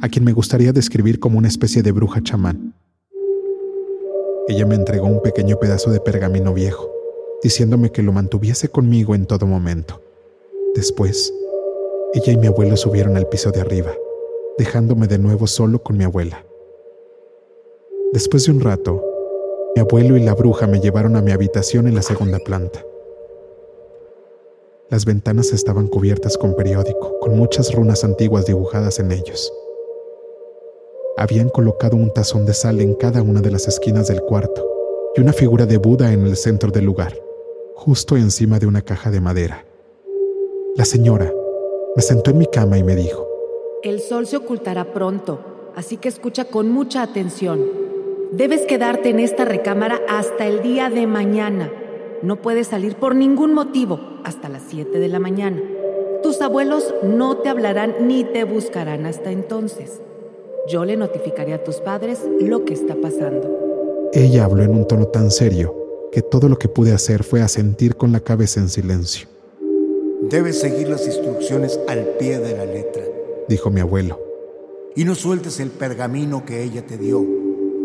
a 0.00 0.08
quien 0.08 0.24
me 0.24 0.32
gustaría 0.32 0.72
describir 0.72 1.18
como 1.18 1.38
una 1.38 1.48
especie 1.48 1.82
de 1.82 1.90
bruja 1.90 2.22
chamán. 2.22 2.74
Ella 4.46 4.64
me 4.64 4.76
entregó 4.76 5.06
un 5.06 5.20
pequeño 5.20 5.58
pedazo 5.58 5.90
de 5.90 6.00
pergamino 6.00 6.54
viejo 6.54 6.97
diciéndome 7.42 7.92
que 7.92 8.02
lo 8.02 8.12
mantuviese 8.12 8.68
conmigo 8.68 9.14
en 9.14 9.26
todo 9.26 9.46
momento. 9.46 10.00
Después, 10.74 11.32
ella 12.14 12.32
y 12.32 12.36
mi 12.36 12.46
abuelo 12.46 12.76
subieron 12.76 13.16
al 13.16 13.28
piso 13.28 13.50
de 13.50 13.60
arriba, 13.60 13.92
dejándome 14.56 15.06
de 15.06 15.18
nuevo 15.18 15.46
solo 15.46 15.82
con 15.82 15.96
mi 15.96 16.04
abuela. 16.04 16.44
Después 18.12 18.46
de 18.46 18.52
un 18.52 18.60
rato, 18.60 19.04
mi 19.76 19.80
abuelo 19.80 20.16
y 20.16 20.22
la 20.22 20.34
bruja 20.34 20.66
me 20.66 20.80
llevaron 20.80 21.16
a 21.16 21.22
mi 21.22 21.30
habitación 21.30 21.86
en 21.86 21.94
la 21.94 22.02
segunda 22.02 22.38
planta. 22.38 22.84
Las 24.90 25.04
ventanas 25.04 25.52
estaban 25.52 25.86
cubiertas 25.86 26.38
con 26.38 26.56
periódico, 26.56 27.18
con 27.20 27.36
muchas 27.36 27.74
runas 27.74 28.04
antiguas 28.04 28.46
dibujadas 28.46 28.98
en 28.98 29.12
ellos. 29.12 29.52
Habían 31.18 31.50
colocado 31.50 31.96
un 31.96 32.12
tazón 32.12 32.46
de 32.46 32.54
sal 32.54 32.80
en 32.80 32.94
cada 32.94 33.22
una 33.22 33.42
de 33.42 33.50
las 33.50 33.68
esquinas 33.68 34.08
del 34.08 34.22
cuarto 34.22 34.66
y 35.14 35.20
una 35.20 35.32
figura 35.32 35.66
de 35.66 35.76
Buda 35.76 36.12
en 36.12 36.26
el 36.26 36.36
centro 36.36 36.70
del 36.70 36.86
lugar 36.86 37.27
justo 37.78 38.16
encima 38.16 38.58
de 38.58 38.66
una 38.66 38.82
caja 38.82 39.08
de 39.12 39.20
madera. 39.20 39.64
La 40.74 40.84
señora 40.84 41.32
me 41.94 42.02
sentó 42.02 42.32
en 42.32 42.38
mi 42.38 42.46
cama 42.46 42.76
y 42.76 42.82
me 42.82 42.96
dijo, 42.96 43.24
El 43.84 44.00
sol 44.00 44.26
se 44.26 44.36
ocultará 44.36 44.92
pronto, 44.92 45.70
así 45.76 45.96
que 45.96 46.08
escucha 46.08 46.46
con 46.46 46.72
mucha 46.72 47.02
atención. 47.02 47.64
Debes 48.32 48.62
quedarte 48.62 49.10
en 49.10 49.20
esta 49.20 49.44
recámara 49.44 50.00
hasta 50.08 50.46
el 50.46 50.60
día 50.60 50.90
de 50.90 51.06
mañana. 51.06 51.70
No 52.20 52.42
puedes 52.42 52.66
salir 52.66 52.96
por 52.96 53.14
ningún 53.14 53.54
motivo 53.54 54.00
hasta 54.24 54.48
las 54.48 54.64
7 54.68 54.98
de 54.98 55.08
la 55.08 55.20
mañana. 55.20 55.62
Tus 56.20 56.42
abuelos 56.42 56.92
no 57.04 57.38
te 57.38 57.48
hablarán 57.48 58.08
ni 58.08 58.24
te 58.24 58.42
buscarán 58.42 59.06
hasta 59.06 59.30
entonces. 59.30 60.02
Yo 60.66 60.84
le 60.84 60.96
notificaré 60.96 61.54
a 61.54 61.62
tus 61.62 61.76
padres 61.76 62.26
lo 62.40 62.64
que 62.64 62.74
está 62.74 62.96
pasando. 62.96 64.10
Ella 64.12 64.46
habló 64.46 64.64
en 64.64 64.74
un 64.74 64.86
tono 64.88 65.06
tan 65.06 65.30
serio 65.30 65.87
que 66.12 66.22
todo 66.22 66.48
lo 66.48 66.58
que 66.58 66.68
pude 66.68 66.92
hacer 66.92 67.22
fue 67.22 67.42
asentir 67.42 67.96
con 67.96 68.12
la 68.12 68.20
cabeza 68.20 68.60
en 68.60 68.68
silencio. 68.68 69.28
Debes 70.22 70.58
seguir 70.58 70.88
las 70.88 71.06
instrucciones 71.06 71.78
al 71.88 72.04
pie 72.18 72.38
de 72.38 72.56
la 72.56 72.64
letra, 72.64 73.04
dijo 73.48 73.70
mi 73.70 73.80
abuelo. 73.80 74.20
Y 74.96 75.04
no 75.04 75.14
sueltes 75.14 75.60
el 75.60 75.70
pergamino 75.70 76.44
que 76.44 76.62
ella 76.64 76.84
te 76.84 76.98
dio. 76.98 77.24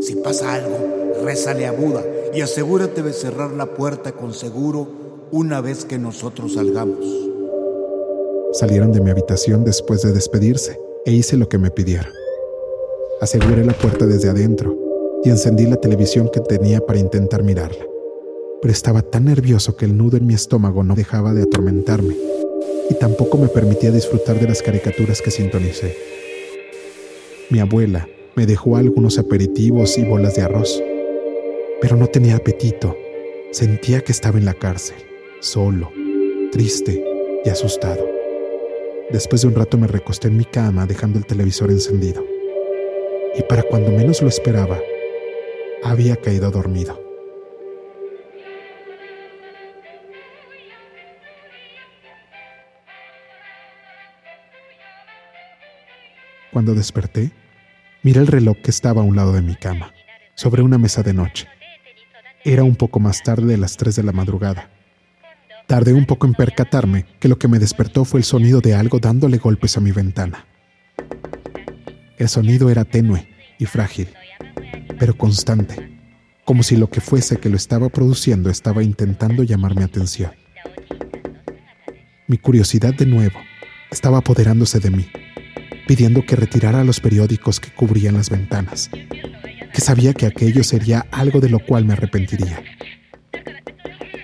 Si 0.02 0.16
pasa 0.16 0.54
algo, 0.54 0.78
rézale 1.24 1.68
a 1.68 1.72
Buda 1.72 2.04
y 2.34 2.42
asegúrate 2.42 3.04
de 3.04 3.14
cerrar 3.14 3.52
la 3.52 3.68
puerta 3.68 4.14
con 4.14 4.34
seguro 4.34 4.88
una 5.32 5.62
vez 5.62 5.86
que 5.86 5.98
nosotros 5.98 6.54
salgamos. 6.54 7.06
Salieron 8.54 8.92
de 8.92 9.02
mi 9.02 9.12
habitación 9.12 9.64
después 9.64 10.02
de 10.02 10.12
despedirse 10.12 10.80
e 11.06 11.12
hice 11.12 11.38
lo 11.38 11.48
que 11.48 11.58
me 11.58 11.72
pidieron. 11.72 12.12
Aseguré 13.22 13.64
la 13.64 13.74
puerta 13.74 14.06
desde 14.06 14.30
adentro 14.30 14.76
y 15.24 15.30
encendí 15.30 15.66
la 15.66 15.78
televisión 15.78 16.30
que 16.34 16.42
tenía 16.42 16.82
para 16.82 17.00
intentar 17.00 17.44
mirarla. 17.44 17.93
Pero 18.64 18.72
estaba 18.72 19.02
tan 19.02 19.26
nervioso 19.26 19.76
que 19.76 19.84
el 19.84 19.98
nudo 19.98 20.16
en 20.16 20.26
mi 20.26 20.34
estómago 20.34 20.86
no 20.86 20.96
dejaba 20.96 21.34
de 21.34 21.44
atormentarme 21.44 22.16
y 22.90 22.94
tampoco 22.94 23.38
me 23.38 23.50
permitía 23.50 23.92
disfrutar 23.92 24.40
de 24.40 24.48
las 24.48 24.62
caricaturas 24.62 25.22
que 25.22 25.32
sintonicé. 25.32 25.98
Mi 27.50 27.60
abuela 27.60 28.08
me 28.36 28.46
dejó 28.46 28.78
algunos 28.78 29.20
aperitivos 29.20 29.98
y 29.98 30.06
bolas 30.06 30.38
de 30.38 30.44
arroz, 30.44 30.82
pero 31.82 31.98
no 31.98 32.08
tenía 32.08 32.38
apetito. 32.38 32.96
Sentía 33.52 34.00
que 34.00 34.14
estaba 34.14 34.38
en 34.38 34.46
la 34.46 34.54
cárcel, 34.54 34.96
solo, 35.42 35.92
triste 36.54 37.04
y 37.44 37.50
asustado. 37.50 38.08
Después 39.12 39.42
de 39.42 39.50
un 39.50 39.56
rato 39.56 39.78
me 39.78 39.88
recosté 39.88 40.30
en 40.30 40.38
mi 40.38 40.46
cama 40.46 40.86
dejando 40.86 41.20
el 41.20 41.26
televisor 41.26 41.70
encendido. 41.70 42.26
Y 43.38 43.44
para 43.44 43.64
cuando 43.64 43.92
menos 43.92 44.22
lo 44.22 44.30
esperaba, 44.30 44.80
había 45.84 46.16
caído 46.16 46.50
dormido. 46.50 47.03
Cuando 56.54 56.76
desperté, 56.76 57.32
miré 58.04 58.20
el 58.20 58.28
reloj 58.28 58.58
que 58.58 58.70
estaba 58.70 59.02
a 59.02 59.04
un 59.04 59.16
lado 59.16 59.34
de 59.34 59.42
mi 59.42 59.56
cama, 59.56 59.92
sobre 60.36 60.62
una 60.62 60.78
mesa 60.78 61.02
de 61.02 61.12
noche. 61.12 61.48
Era 62.46 62.64
un 62.64 62.76
poco 62.76 63.00
más 63.00 63.24
tarde 63.24 63.48
de 63.48 63.58
las 63.58 63.76
3 63.76 63.96
de 63.96 64.04
la 64.04 64.12
madrugada. 64.12 64.70
Tardé 65.66 65.94
un 65.94 66.06
poco 66.06 66.28
en 66.28 66.36
percatarme 66.36 67.08
que 67.20 67.28
lo 67.28 67.40
que 67.40 67.48
me 67.48 67.58
despertó 67.58 68.06
fue 68.06 68.20
el 68.20 68.24
sonido 68.24 68.62
de 68.62 68.76
algo 68.76 69.00
dándole 69.00 69.40
golpes 69.40 69.78
a 69.78 69.82
mi 69.82 69.92
ventana. 69.92 70.46
El 72.20 72.30
sonido 72.30 72.70
era 72.70 72.86
tenue 72.86 73.28
y 73.58 73.66
frágil, 73.66 74.10
pero 75.00 75.18
constante, 75.18 75.98
como 76.46 76.62
si 76.62 76.78
lo 76.78 76.88
que 76.88 77.02
fuese 77.02 77.38
que 77.38 77.50
lo 77.50 77.56
estaba 77.56 77.90
produciendo 77.90 78.52
estaba 78.52 78.84
intentando 78.84 79.42
llamar 79.42 79.76
mi 79.76 79.82
atención. 79.82 80.34
Mi 82.28 82.38
curiosidad 82.38 82.94
de 82.94 83.08
nuevo 83.08 83.40
estaba 83.90 84.20
apoderándose 84.20 84.80
de 84.80 84.92
mí 84.92 85.08
pidiendo 85.88 86.26
que 86.26 86.36
retirara 86.36 86.84
los 86.84 87.00
periódicos 87.00 87.60
que 87.60 87.72
cubrían 87.74 88.16
las 88.16 88.30
ventanas, 88.30 88.90
que 89.74 89.82
sabía 89.82 90.14
que 90.14 90.26
aquello 90.26 90.64
sería 90.64 91.06
algo 91.12 91.40
de 91.40 91.50
lo 91.50 91.60
cual 91.60 91.86
me 91.86 91.94
arrepentiría. 91.94 92.62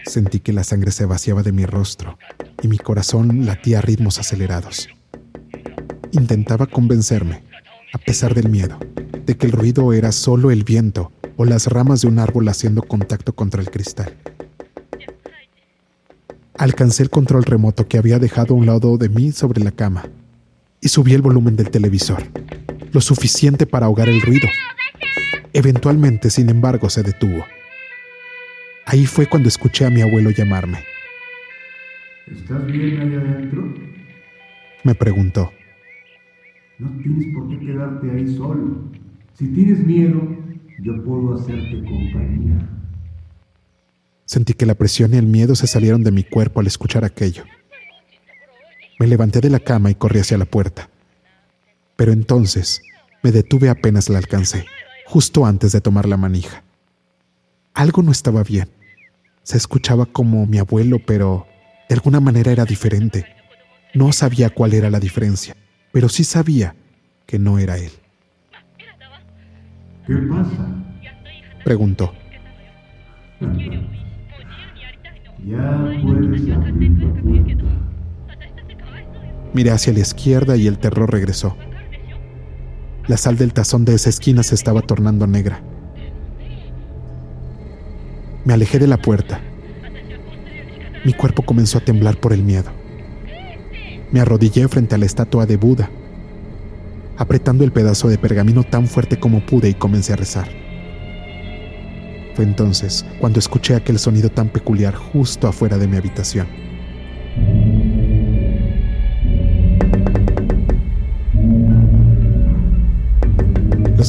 Sentí 0.05 0.39
que 0.39 0.53
la 0.53 0.63
sangre 0.63 0.91
se 0.91 1.05
vaciaba 1.05 1.43
de 1.43 1.51
mi 1.51 1.65
rostro 1.65 2.17
y 2.61 2.67
mi 2.67 2.77
corazón 2.77 3.45
latía 3.45 3.79
a 3.79 3.81
ritmos 3.81 4.19
acelerados. 4.19 4.89
Intentaba 6.11 6.65
convencerme, 6.65 7.43
a 7.93 7.97
pesar 7.99 8.33
del 8.33 8.49
miedo, 8.49 8.79
de 9.25 9.37
que 9.37 9.45
el 9.45 9.51
ruido 9.51 9.93
era 9.93 10.11
solo 10.11 10.51
el 10.51 10.63
viento 10.63 11.11
o 11.37 11.45
las 11.45 11.67
ramas 11.67 12.01
de 12.01 12.07
un 12.07 12.19
árbol 12.19 12.47
haciendo 12.47 12.81
contacto 12.81 13.33
contra 13.33 13.61
el 13.61 13.69
cristal. 13.69 14.17
Alcancé 16.57 17.03
el 17.03 17.09
control 17.09 17.43
remoto 17.43 17.87
que 17.87 17.97
había 17.97 18.19
dejado 18.19 18.53
a 18.53 18.57
un 18.57 18.65
lado 18.65 18.97
de 18.97 19.09
mí 19.09 19.31
sobre 19.31 19.63
la 19.63 19.71
cama 19.71 20.09
y 20.81 20.87
subí 20.89 21.13
el 21.13 21.21
volumen 21.21 21.55
del 21.55 21.69
televisor, 21.69 22.23
lo 22.91 23.01
suficiente 23.01 23.65
para 23.65 23.87
ahogar 23.87 24.09
el 24.09 24.21
ruido. 24.21 24.47
Eventualmente, 25.53 26.29
sin 26.29 26.49
embargo, 26.49 26.89
se 26.89 27.03
detuvo. 27.03 27.45
Ahí 28.85 29.05
fue 29.05 29.27
cuando 29.27 29.49
escuché 29.49 29.85
a 29.85 29.89
mi 29.89 30.01
abuelo 30.01 30.31
llamarme. 30.31 30.79
¿Estás 32.31 32.65
bien 32.65 32.99
allá 32.99 33.21
adentro? 33.21 33.73
Me 34.83 34.95
preguntó. 34.95 35.51
No 36.77 36.89
tienes 37.01 37.33
por 37.33 37.49
qué 37.49 37.59
quedarte 37.59 38.11
ahí 38.11 38.35
solo. 38.35 38.89
Si 39.33 39.47
tienes 39.47 39.85
miedo, 39.85 40.21
yo 40.81 41.03
puedo 41.03 41.35
hacerte 41.35 41.83
compañía. 41.83 42.69
Sentí 44.25 44.53
que 44.53 44.65
la 44.65 44.75
presión 44.75 45.13
y 45.13 45.17
el 45.17 45.25
miedo 45.25 45.55
se 45.55 45.67
salieron 45.67 46.03
de 46.03 46.11
mi 46.11 46.23
cuerpo 46.23 46.59
al 46.59 46.67
escuchar 46.67 47.03
aquello. 47.03 47.43
Me 48.99 49.07
levanté 49.07 49.39
de 49.39 49.49
la 49.49 49.59
cama 49.59 49.89
y 49.89 49.95
corrí 49.95 50.19
hacia 50.19 50.37
la 50.37 50.45
puerta. 50.45 50.89
Pero 51.95 52.11
entonces 52.11 52.81
me 53.23 53.31
detuve 53.31 53.69
apenas 53.69 54.09
la 54.09 54.17
alcancé, 54.17 54.65
justo 55.05 55.45
antes 55.45 55.71
de 55.71 55.81
tomar 55.81 56.05
la 56.07 56.17
manija. 56.17 56.63
Algo 57.73 58.03
no 58.03 58.11
estaba 58.11 58.43
bien. 58.43 58.69
Se 59.43 59.57
escuchaba 59.57 60.05
como 60.05 60.45
mi 60.45 60.57
abuelo, 60.57 60.99
pero 61.05 61.47
de 61.87 61.95
alguna 61.95 62.19
manera 62.19 62.51
era 62.51 62.65
diferente. 62.65 63.25
No 63.93 64.11
sabía 64.11 64.49
cuál 64.49 64.73
era 64.73 64.89
la 64.89 64.99
diferencia, 64.99 65.55
pero 65.91 66.09
sí 66.09 66.23
sabía 66.23 66.75
que 67.25 67.39
no 67.39 67.57
era 67.57 67.77
él. 67.77 67.91
¿Qué 70.05 70.15
pasa? 70.15 70.67
Preguntó. 71.63 72.13
ya 75.45 75.91
puedes 76.03 76.51
abrir 76.51 76.91
la 76.91 77.21
puerta. 77.21 77.98
Miré 79.53 79.71
hacia 79.71 79.93
la 79.93 79.99
izquierda 79.99 80.55
y 80.55 80.67
el 80.67 80.77
terror 80.77 81.11
regresó. 81.11 81.55
La 83.07 83.17
sal 83.17 83.37
del 83.37 83.53
tazón 83.53 83.85
de 83.85 83.95
esa 83.95 84.09
esquina 84.09 84.43
se 84.43 84.53
estaba 84.53 84.81
tornando 84.81 85.25
negra. 85.25 85.63
Me 88.45 88.53
alejé 88.53 88.77
de 88.77 88.87
la 88.87 88.97
puerta. 88.97 89.41
Mi 91.03 91.13
cuerpo 91.13 91.43
comenzó 91.43 91.79
a 91.79 91.81
temblar 91.81 92.17
por 92.17 92.33
el 92.33 92.43
miedo. 92.43 92.69
Me 94.11 94.19
arrodillé 94.19 94.67
frente 94.67 94.95
a 94.95 94.97
la 94.97 95.05
estatua 95.05 95.45
de 95.45 95.57
Buda, 95.57 95.89
apretando 97.17 97.63
el 97.63 97.71
pedazo 97.71 98.07
de 98.07 98.17
pergamino 98.17 98.63
tan 98.63 98.87
fuerte 98.87 99.19
como 99.19 99.45
pude 99.45 99.69
y 99.69 99.73
comencé 99.73 100.13
a 100.13 100.17
rezar. 100.17 100.49
Fue 102.35 102.45
entonces 102.45 103.05
cuando 103.19 103.39
escuché 103.39 103.75
aquel 103.75 103.99
sonido 103.99 104.29
tan 104.29 104.49
peculiar 104.49 104.95
justo 104.95 105.47
afuera 105.47 105.77
de 105.77 105.87
mi 105.87 105.97
habitación. 105.97 106.68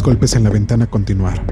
Golpes 0.03 0.35
en 0.35 0.45
la 0.45 0.51
ventana 0.51 0.87
continuaron, 0.87 1.45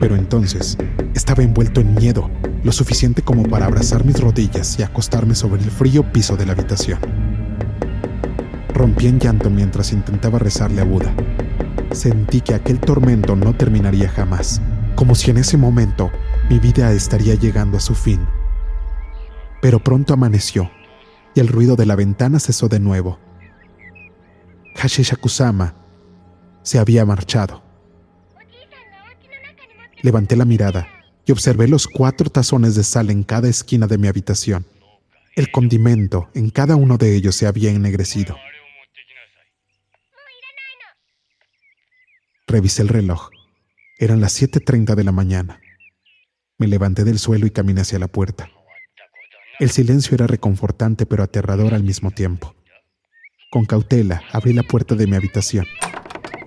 pero 0.00 0.16
entonces 0.16 0.76
estaba 1.14 1.42
envuelto 1.42 1.80
en 1.80 1.94
miedo, 1.94 2.30
lo 2.64 2.72
suficiente 2.72 3.22
como 3.22 3.44
para 3.44 3.66
abrazar 3.66 4.04
mis 4.04 4.20
rodillas 4.20 4.78
y 4.78 4.82
acostarme 4.82 5.34
sobre 5.34 5.62
el 5.62 5.70
frío 5.70 6.12
piso 6.12 6.36
de 6.36 6.46
la 6.46 6.52
habitación. 6.52 6.98
Rompí 8.72 9.06
en 9.06 9.20
llanto 9.20 9.48
mientras 9.50 9.92
intentaba 9.92 10.38
rezarle 10.38 10.80
a 10.80 10.84
Buda. 10.84 11.14
Sentí 11.92 12.40
que 12.40 12.54
aquel 12.54 12.80
tormento 12.80 13.36
no 13.36 13.54
terminaría 13.54 14.08
jamás, 14.08 14.60
como 14.96 15.14
si 15.14 15.30
en 15.30 15.38
ese 15.38 15.56
momento 15.56 16.10
mi 16.50 16.58
vida 16.58 16.90
estaría 16.92 17.34
llegando 17.34 17.76
a 17.76 17.80
su 17.80 17.94
fin. 17.94 18.26
Pero 19.62 19.78
pronto 19.78 20.14
amaneció 20.14 20.70
y 21.34 21.40
el 21.40 21.48
ruido 21.48 21.76
de 21.76 21.86
la 21.86 21.96
ventana 21.96 22.40
cesó 22.40 22.68
de 22.68 22.80
nuevo. 22.80 23.18
Hashisha 24.74 25.16
Kusama 25.16 25.76
se 26.62 26.78
había 26.78 27.04
marchado. 27.04 27.63
Levanté 30.04 30.36
la 30.36 30.44
mirada 30.44 30.86
y 31.24 31.32
observé 31.32 31.66
los 31.66 31.86
cuatro 31.86 32.28
tazones 32.28 32.74
de 32.74 32.84
sal 32.84 33.08
en 33.08 33.22
cada 33.22 33.48
esquina 33.48 33.86
de 33.86 33.96
mi 33.96 34.06
habitación. 34.06 34.66
El 35.34 35.50
condimento 35.50 36.28
en 36.34 36.50
cada 36.50 36.76
uno 36.76 36.98
de 36.98 37.16
ellos 37.16 37.34
se 37.34 37.46
había 37.46 37.70
ennegrecido. 37.70 38.36
Revisé 42.46 42.82
el 42.82 42.88
reloj. 42.88 43.30
Eran 43.98 44.20
las 44.20 44.42
7.30 44.42 44.94
de 44.94 45.04
la 45.04 45.12
mañana. 45.12 45.58
Me 46.58 46.66
levanté 46.66 47.04
del 47.04 47.18
suelo 47.18 47.46
y 47.46 47.50
caminé 47.50 47.80
hacia 47.80 47.98
la 47.98 48.08
puerta. 48.08 48.50
El 49.58 49.70
silencio 49.70 50.16
era 50.16 50.26
reconfortante 50.26 51.06
pero 51.06 51.22
aterrador 51.22 51.72
al 51.72 51.82
mismo 51.82 52.10
tiempo. 52.10 52.54
Con 53.50 53.64
cautela 53.64 54.22
abrí 54.32 54.52
la 54.52 54.64
puerta 54.64 54.96
de 54.96 55.06
mi 55.06 55.16
habitación. 55.16 55.64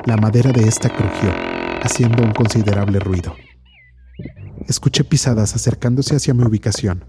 La 0.06 0.16
madera 0.16 0.52
de 0.52 0.68
esta 0.68 0.90
crujió, 0.90 1.34
haciendo 1.82 2.22
un 2.22 2.34
considerable 2.34 3.00
ruido. 3.00 3.36
Escuché 4.68 5.06
pisadas 5.06 5.56
acercándose 5.56 6.18
hacia 6.18 6.34
mi 6.34 6.44
ubicación. 6.44 7.06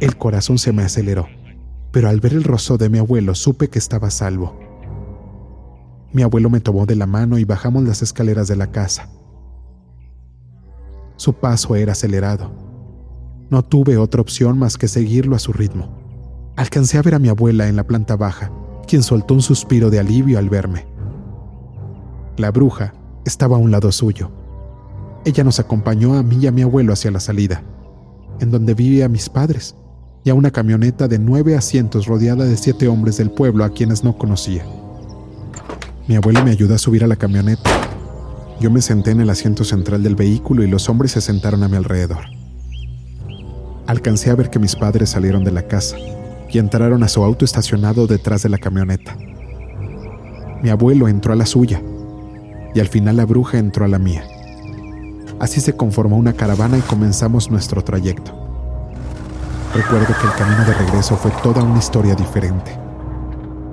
El 0.00 0.16
corazón 0.16 0.56
se 0.58 0.72
me 0.72 0.82
aceleró, 0.82 1.28
pero 1.92 2.08
al 2.08 2.20
ver 2.20 2.32
el 2.32 2.42
rostro 2.42 2.78
de 2.78 2.88
mi 2.88 2.96
abuelo 2.96 3.34
supe 3.34 3.68
que 3.68 3.78
estaba 3.78 4.10
salvo. 4.10 4.58
Mi 6.14 6.22
abuelo 6.22 6.48
me 6.48 6.60
tomó 6.60 6.86
de 6.86 6.96
la 6.96 7.06
mano 7.06 7.36
y 7.36 7.44
bajamos 7.44 7.84
las 7.84 8.00
escaleras 8.00 8.48
de 8.48 8.56
la 8.56 8.68
casa. 8.68 9.10
Su 11.16 11.34
paso 11.34 11.76
era 11.76 11.92
acelerado. 11.92 12.50
No 13.50 13.62
tuve 13.62 13.98
otra 13.98 14.22
opción 14.22 14.58
más 14.58 14.78
que 14.78 14.88
seguirlo 14.88 15.36
a 15.36 15.40
su 15.40 15.52
ritmo. 15.52 15.98
Alcancé 16.56 16.96
a 16.96 17.02
ver 17.02 17.14
a 17.14 17.18
mi 17.18 17.28
abuela 17.28 17.68
en 17.68 17.76
la 17.76 17.86
planta 17.86 18.16
baja, 18.16 18.50
quien 18.86 19.02
soltó 19.02 19.34
un 19.34 19.42
suspiro 19.42 19.90
de 19.90 19.98
alivio 19.98 20.38
al 20.38 20.48
verme. 20.48 20.86
La 22.38 22.50
bruja 22.50 22.94
estaba 23.26 23.56
a 23.56 23.60
un 23.60 23.70
lado 23.70 23.92
suyo. 23.92 24.37
Ella 25.28 25.44
nos 25.44 25.60
acompañó 25.60 26.14
a 26.14 26.22
mí 26.22 26.38
y 26.40 26.46
a 26.46 26.52
mi 26.52 26.62
abuelo 26.62 26.94
hacia 26.94 27.10
la 27.10 27.20
salida, 27.20 27.62
en 28.40 28.50
donde 28.50 28.72
vivían 28.72 29.12
mis 29.12 29.28
padres, 29.28 29.76
y 30.24 30.30
a 30.30 30.34
una 30.34 30.50
camioneta 30.50 31.06
de 31.06 31.18
nueve 31.18 31.54
asientos 31.54 32.06
rodeada 32.06 32.46
de 32.46 32.56
siete 32.56 32.88
hombres 32.88 33.18
del 33.18 33.30
pueblo 33.30 33.62
a 33.62 33.68
quienes 33.68 34.02
no 34.02 34.16
conocía. 34.16 34.64
Mi 36.06 36.16
abuelo 36.16 36.42
me 36.42 36.52
ayudó 36.52 36.74
a 36.74 36.78
subir 36.78 37.04
a 37.04 37.06
la 37.06 37.16
camioneta. 37.16 37.70
Yo 38.58 38.70
me 38.70 38.80
senté 38.80 39.10
en 39.10 39.20
el 39.20 39.28
asiento 39.28 39.64
central 39.64 40.02
del 40.02 40.14
vehículo 40.14 40.62
y 40.62 40.66
los 40.66 40.88
hombres 40.88 41.12
se 41.12 41.20
sentaron 41.20 41.62
a 41.62 41.68
mi 41.68 41.76
alrededor. 41.76 42.24
Alcancé 43.86 44.30
a 44.30 44.34
ver 44.34 44.48
que 44.48 44.58
mis 44.58 44.76
padres 44.76 45.10
salieron 45.10 45.44
de 45.44 45.52
la 45.52 45.68
casa 45.68 45.98
y 46.50 46.56
entraron 46.56 47.02
a 47.02 47.08
su 47.08 47.22
auto 47.22 47.44
estacionado 47.44 48.06
detrás 48.06 48.44
de 48.44 48.48
la 48.48 48.56
camioneta. 48.56 49.14
Mi 50.62 50.70
abuelo 50.70 51.06
entró 51.06 51.34
a 51.34 51.36
la 51.36 51.44
suya 51.44 51.82
y 52.74 52.80
al 52.80 52.88
final 52.88 53.18
la 53.18 53.26
bruja 53.26 53.58
entró 53.58 53.84
a 53.84 53.88
la 53.88 53.98
mía. 53.98 54.24
Así 55.40 55.60
se 55.60 55.76
conformó 55.76 56.16
una 56.16 56.32
caravana 56.32 56.78
y 56.78 56.80
comenzamos 56.80 57.50
nuestro 57.50 57.82
trayecto. 57.82 58.32
Recuerdo 59.74 60.06
que 60.06 60.26
el 60.26 60.32
camino 60.34 60.64
de 60.64 60.74
regreso 60.74 61.16
fue 61.16 61.30
toda 61.42 61.62
una 61.62 61.78
historia 61.78 62.14
diferente. 62.14 62.72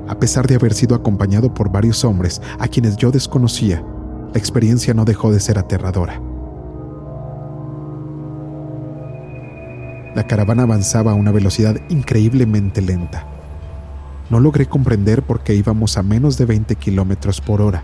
A 0.08 0.20
pesar 0.20 0.46
de 0.46 0.56
haber 0.56 0.74
sido 0.74 0.96
acompañado 0.96 1.54
por 1.54 1.72
varios 1.72 2.04
hombres 2.06 2.42
a 2.60 2.68
quienes 2.68 2.98
yo 2.98 3.10
desconocía, 3.10 3.84
la 4.32 4.38
experiencia 4.38 4.94
no 4.94 5.06
dejó 5.06 5.32
de 5.32 5.40
ser 5.40 5.58
aterradora. 5.58 6.22
La 10.14 10.28
caravana 10.28 10.64
avanzaba 10.64 11.12
a 11.12 11.16
una 11.16 11.32
velocidad 11.32 11.76
increíblemente 11.90 12.82
lenta. 12.82 13.26
No 14.30 14.40
logré 14.40 14.68
comprender 14.68 15.24
por 15.24 15.42
qué 15.42 15.56
íbamos 15.56 15.98
a 15.98 16.04
menos 16.04 16.38
de 16.38 16.46
20 16.46 16.76
kilómetros 16.76 17.42
por 17.42 17.62
hora. 17.62 17.84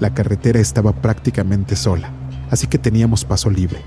La 0.00 0.12
carretera 0.12 0.60
estaba 0.60 0.92
prácticamente 0.92 1.76
sola, 1.76 2.10
así 2.54 2.66
que 2.68 2.78
teníamos 2.78 3.24
paso 3.24 3.50
libre. 3.50 3.80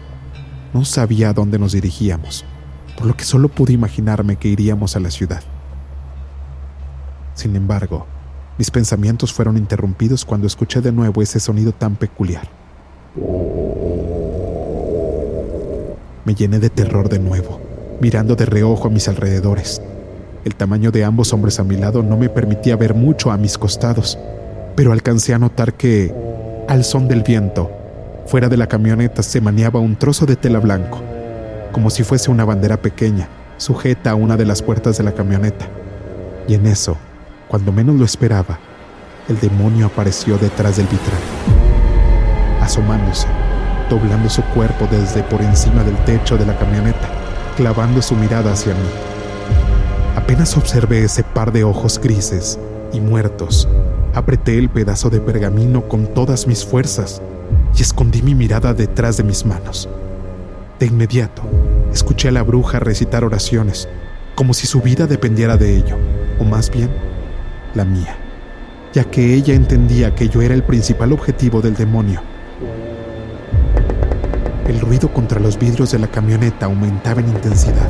No 0.73 0.85
sabía 0.85 1.29
a 1.29 1.33
dónde 1.33 1.57
nos 1.57 1.71
dirigíamos, 1.71 2.45
por 2.97 3.07
lo 3.07 3.15
que 3.15 3.23
solo 3.23 3.47
pude 3.49 3.73
imaginarme 3.73 4.35
que 4.35 4.49
iríamos 4.49 4.95
a 4.95 4.99
la 4.99 5.09
ciudad. 5.09 5.41
Sin 7.33 7.55
embargo, 7.55 8.05
mis 8.57 8.69
pensamientos 8.69 9.31
fueron 9.31 9.57
interrumpidos 9.57 10.25
cuando 10.25 10.47
escuché 10.47 10.81
de 10.81 10.91
nuevo 10.91 11.21
ese 11.21 11.39
sonido 11.39 11.71
tan 11.71 11.95
peculiar. 11.95 12.49
Me 16.25 16.35
llené 16.35 16.59
de 16.59 16.69
terror 16.69 17.07
de 17.07 17.19
nuevo, 17.19 17.61
mirando 18.01 18.35
de 18.35 18.45
reojo 18.45 18.89
a 18.89 18.91
mis 18.91 19.07
alrededores. 19.07 19.81
El 20.43 20.55
tamaño 20.55 20.91
de 20.91 21.05
ambos 21.05 21.31
hombres 21.31 21.59
a 21.59 21.63
mi 21.63 21.77
lado 21.77 22.03
no 22.03 22.17
me 22.17 22.27
permitía 22.27 22.75
ver 22.75 22.93
mucho 22.93 23.31
a 23.31 23.37
mis 23.37 23.57
costados, 23.57 24.19
pero 24.75 24.91
alcancé 24.91 25.33
a 25.33 25.39
notar 25.39 25.75
que, 25.75 26.13
al 26.67 26.83
son 26.83 27.07
del 27.07 27.23
viento, 27.23 27.76
fuera 28.27 28.49
de 28.49 28.57
la 28.57 28.67
camioneta 28.67 29.23
se 29.23 29.39
maniaba 29.39 29.79
un 29.79 29.95
trozo 29.95 30.25
de 30.25 30.35
tela 30.35 30.59
blanco, 30.59 31.01
como 31.71 31.89
si 31.89 32.03
fuese 32.03 32.29
una 32.29 32.43
bandera 32.43 32.75
pequeña, 32.77 33.29
sujeta 33.55 34.11
a 34.11 34.15
una 34.15 34.35
de 34.35 34.45
las 34.45 34.61
puertas 34.61 34.97
de 34.97 35.05
la 35.05 35.13
camioneta. 35.13 35.65
Y 36.45 36.53
en 36.53 36.65
eso, 36.65 36.97
cuando 37.47 37.71
menos 37.71 37.95
lo 37.95 38.03
esperaba, 38.03 38.59
el 39.29 39.39
demonio 39.39 39.85
apareció 39.85 40.37
detrás 40.37 40.75
del 40.75 40.87
vitral, 40.87 41.21
asomándose, 42.61 43.27
doblando 43.89 44.29
su 44.29 44.41
cuerpo 44.43 44.87
desde 44.91 45.23
por 45.23 45.41
encima 45.41 45.83
del 45.83 45.95
techo 46.03 46.37
de 46.37 46.45
la 46.45 46.57
camioneta, 46.57 47.07
clavando 47.55 48.01
su 48.01 48.13
mirada 48.15 48.51
hacia 48.51 48.73
mí. 48.73 48.89
Apenas 50.17 50.57
observé 50.57 51.03
ese 51.03 51.23
par 51.23 51.53
de 51.53 51.63
ojos 51.63 51.97
grises 51.97 52.59
y 52.91 52.99
muertos, 52.99 53.69
apreté 54.13 54.57
el 54.57 54.69
pedazo 54.69 55.09
de 55.09 55.21
pergamino 55.21 55.87
con 55.87 56.07
todas 56.13 56.45
mis 56.45 56.65
fuerzas 56.65 57.21
y 57.77 57.81
escondí 57.81 58.21
mi 58.21 58.33
mirada 58.33 58.73
detrás 58.73 59.17
de 59.17 59.23
mis 59.23 59.45
manos. 59.45 59.87
De 60.79 60.87
inmediato, 60.87 61.43
escuché 61.93 62.29
a 62.29 62.31
la 62.31 62.43
bruja 62.43 62.79
recitar 62.79 63.23
oraciones, 63.23 63.87
como 64.35 64.53
si 64.53 64.67
su 64.67 64.81
vida 64.81 65.07
dependiera 65.07 65.57
de 65.57 65.77
ello, 65.77 65.95
o 66.39 66.43
más 66.43 66.71
bien, 66.71 66.89
la 67.75 67.85
mía, 67.85 68.15
ya 68.93 69.03
que 69.03 69.33
ella 69.33 69.53
entendía 69.53 70.15
que 70.15 70.29
yo 70.29 70.41
era 70.41 70.53
el 70.53 70.63
principal 70.63 71.13
objetivo 71.13 71.61
del 71.61 71.75
demonio. 71.75 72.21
El 74.67 74.79
ruido 74.79 75.13
contra 75.13 75.39
los 75.39 75.57
vidrios 75.57 75.91
de 75.91 75.99
la 75.99 76.07
camioneta 76.07 76.65
aumentaba 76.65 77.21
en 77.21 77.29
intensidad, 77.29 77.89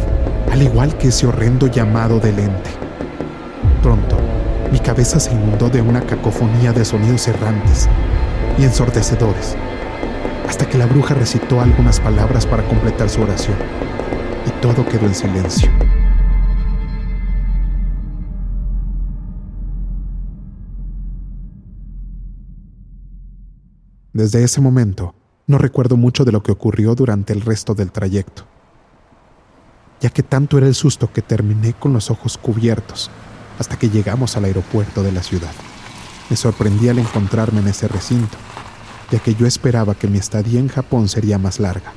al 0.52 0.62
igual 0.62 0.98
que 0.98 1.08
ese 1.08 1.28
horrendo 1.28 1.68
llamado 1.68 2.20
del 2.20 2.40
ente. 2.40 2.70
Pronto, 3.82 4.18
mi 4.72 4.80
cabeza 4.80 5.20
se 5.20 5.32
inundó 5.32 5.70
de 5.70 5.82
una 5.82 6.02
cacofonía 6.02 6.74
de 6.74 6.86
sonidos 6.86 7.28
errantes 7.28 7.88
y 8.58 8.64
ensordecedores, 8.64 9.56
hasta 10.48 10.68
que 10.68 10.78
la 10.78 10.86
bruja 10.86 11.14
recitó 11.14 11.62
algunas 11.62 12.00
palabras 12.00 12.46
para 12.46 12.64
completar 12.68 13.10
su 13.10 13.22
oración, 13.22 13.58
y 14.46 14.62
todo 14.62 14.86
quedó 14.86 15.06
en 15.06 15.16
silencio. 15.16 15.70
Desde 24.14 24.44
ese 24.44 24.62
momento, 24.62 25.14
no 25.46 25.58
recuerdo 25.58 25.96
mucho 25.96 26.26
de 26.26 26.32
lo 26.32 26.42
que 26.42 26.52
ocurrió 26.52 26.96
durante 26.96 27.34
el 27.34 27.42
resto 27.42 27.76
del 27.76 27.92
trayecto, 27.92 28.46
ya 30.02 30.10
que 30.10 30.24
tanto 30.24 30.58
era 30.58 30.66
el 30.66 30.76
susto 30.76 31.12
que 31.12 31.22
terminé 31.22 31.74
con 31.74 31.94
los 31.94 32.10
ojos 32.10 32.38
cubiertos 32.38 33.12
hasta 33.60 33.78
que 33.78 33.90
llegamos 33.90 34.38
al 34.38 34.46
aeropuerto 34.46 35.04
de 35.04 35.12
la 35.12 35.24
ciudad. 35.24 35.52
Me 36.30 36.36
sorprendí 36.36 36.90
al 36.90 37.00
encontrarme 37.00 37.60
en 37.60 37.68
ese 37.68 37.88
recinto, 37.88 38.38
ya 39.12 39.20
que 39.20 39.36
yo 39.36 39.46
esperaba 39.48 39.96
que 39.96 40.08
mi 40.08 40.18
estadía 40.18 40.60
en 40.60 40.68
Japón 40.68 41.08
sería 41.08 41.38
más 41.38 41.60
larga, 41.60 41.94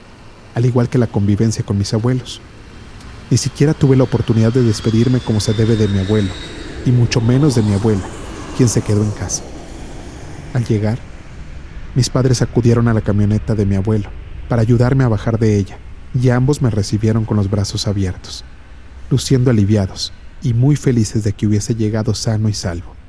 al 0.54 0.66
igual 0.66 0.88
que 0.88 0.98
la 0.98 1.06
convivencia 1.06 1.64
con 1.64 1.78
mis 1.78 1.92
abuelos. 1.92 2.40
Ni 3.30 3.36
siquiera 3.36 3.74
tuve 3.74 3.96
la 3.96 4.04
oportunidad 4.04 4.52
de 4.52 4.62
despedirme 4.62 5.20
como 5.20 5.40
se 5.40 5.52
debe 5.52 5.76
de 5.76 5.88
mi 5.88 6.00
abuelo, 6.00 6.30
y 6.84 6.90
mucho 6.90 7.20
menos 7.20 7.54
de 7.54 7.62
mi 7.62 7.72
abuela, 7.72 8.02
quien 8.56 8.68
se 8.68 8.82
quedó 8.82 9.02
en 9.02 9.10
casa. 9.12 9.42
Al 10.54 10.64
llegar, 10.64 10.98
mis 11.94 12.08
padres 12.08 12.42
acudieron 12.42 12.88
a 12.88 12.94
la 12.94 13.00
camioneta 13.00 13.54
de 13.54 13.66
mi 13.66 13.74
abuelo 13.74 14.08
para 14.48 14.62
ayudarme 14.62 15.04
a 15.04 15.08
bajar 15.08 15.38
de 15.38 15.56
ella, 15.56 15.78
y 16.14 16.30
ambos 16.30 16.62
me 16.62 16.70
recibieron 16.70 17.24
con 17.24 17.36
los 17.36 17.50
brazos 17.50 17.86
abiertos, 17.86 18.44
luciendo 19.10 19.50
aliviados 19.50 20.12
y 20.42 20.54
muy 20.54 20.76
felices 20.76 21.22
de 21.24 21.32
que 21.32 21.46
hubiese 21.46 21.74
llegado 21.74 22.14
sano 22.14 22.48
y 22.48 22.54
salvo. 22.54 22.99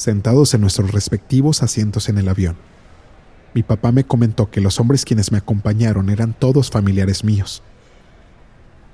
Sentados 0.00 0.54
en 0.54 0.62
nuestros 0.62 0.92
respectivos 0.92 1.62
asientos 1.62 2.08
en 2.08 2.16
el 2.16 2.30
avión, 2.30 2.56
mi 3.52 3.62
papá 3.62 3.92
me 3.92 4.04
comentó 4.04 4.50
que 4.50 4.62
los 4.62 4.80
hombres 4.80 5.04
quienes 5.04 5.30
me 5.30 5.36
acompañaron 5.36 6.08
eran 6.08 6.32
todos 6.32 6.70
familiares 6.70 7.22
míos, 7.22 7.62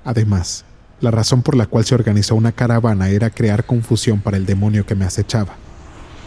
Además, 0.05 0.65
la 1.01 1.13
razón 1.13 1.43
por 1.43 1.57
la 1.57 1.67
cual 1.67 1.85
se 1.85 1.95
organizó 1.95 2.35
una 2.35 2.51
caravana 2.51 3.09
era 3.09 3.31
crear 3.31 3.67
confusión 3.67 4.21
para 4.21 4.37
el 4.37 4.47
demonio 4.47 4.85
que 4.85 4.97
me 4.97 5.05
acechaba. 5.05 5.55